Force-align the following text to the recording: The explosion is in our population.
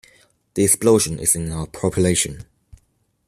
The 0.55 0.63
explosion 0.63 1.19
is 1.19 1.35
in 1.35 1.51
our 1.51 1.67
population. 1.67 2.45